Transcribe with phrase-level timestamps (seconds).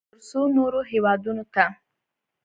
[0.09, 1.65] ترڅو نورو هېوادونو ته